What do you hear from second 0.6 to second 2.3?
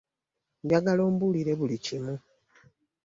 Njagala ombulire buli kimu.